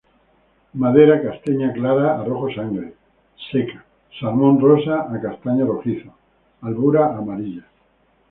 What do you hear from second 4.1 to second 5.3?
salmón rosa a